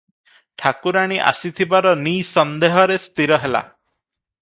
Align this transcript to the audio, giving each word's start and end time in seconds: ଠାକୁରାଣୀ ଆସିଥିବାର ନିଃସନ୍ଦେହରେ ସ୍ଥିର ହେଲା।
ଠାକୁରାଣୀ 0.61 1.19
ଆସିଥିବାର 1.33 1.93
ନିଃସନ୍ଦେହରେ 2.07 3.01
ସ୍ଥିର 3.07 3.43
ହେଲା। 3.45 3.63